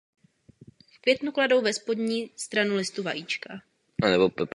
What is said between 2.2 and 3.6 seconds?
stranu listů vajíčka.